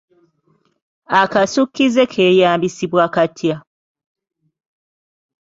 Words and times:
Akasukkize 1.21 2.03
keeyambisibwa 2.13 3.05
katya? 3.15 3.55